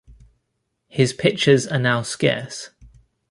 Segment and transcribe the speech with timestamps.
[0.87, 2.71] His pictures are now scarce.